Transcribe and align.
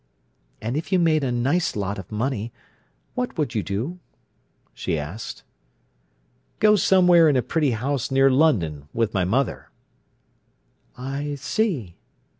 "And 0.63 0.75
if 0.75 0.91
you 0.91 0.97
made 0.97 1.23
a 1.23 1.31
nice 1.31 1.75
lot 1.75 1.99
of 1.99 2.11
money, 2.11 2.51
what 3.13 3.37
would 3.37 3.53
you 3.53 3.61
do?" 3.61 3.99
she 4.73 4.97
asked. 4.97 5.43
"Go 6.57 6.75
somewhere 6.75 7.29
in 7.29 7.35
a 7.37 7.43
pretty 7.43 7.69
house 7.77 8.09
near 8.09 8.31
London 8.31 8.87
with 8.95 9.13
my 9.13 9.25
mother." 9.25 9.69
"I 10.97 11.35
see." 11.35 11.97